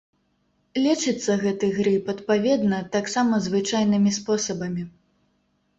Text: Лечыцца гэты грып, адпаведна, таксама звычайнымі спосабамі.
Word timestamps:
Лечыцца 0.85 1.35
гэты 1.43 1.69
грып, 1.77 2.09
адпаведна, 2.15 2.77
таксама 2.97 3.41
звычайнымі 3.51 4.19
спосабамі. 4.19 4.83